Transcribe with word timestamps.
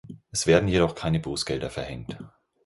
Es 0.31 0.47
werden 0.47 0.67
jedoch 0.67 0.95
keine 0.95 1.19
Bußgelder 1.19 1.69
verhängt. 1.69 2.17